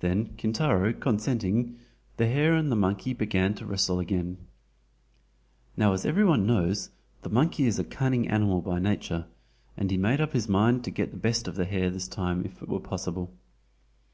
Then 0.00 0.34
Kintaro 0.36 0.92
consenting, 0.92 1.78
the 2.18 2.26
hare 2.26 2.52
and 2.54 2.70
the 2.70 2.76
monkey 2.76 3.14
began 3.14 3.54
to 3.54 3.64
wrestle 3.64 3.98
again. 3.98 4.36
Now, 5.78 5.94
as 5.94 6.04
every 6.04 6.26
one 6.26 6.44
knows, 6.44 6.90
the 7.22 7.30
monkey 7.30 7.64
is 7.64 7.78
a 7.78 7.84
cunning 7.84 8.28
animal 8.28 8.60
by 8.60 8.78
nature, 8.80 9.24
and 9.74 9.90
he 9.90 9.96
made 9.96 10.20
up 10.20 10.34
his 10.34 10.46
mind 10.46 10.84
to 10.84 10.90
get 10.90 11.10
the 11.10 11.16
best 11.16 11.48
of 11.48 11.54
the 11.56 11.64
hare 11.64 11.88
this 11.88 12.06
time 12.06 12.44
if 12.44 12.60
it 12.60 12.68
were 12.68 12.80
possible. 12.80 13.32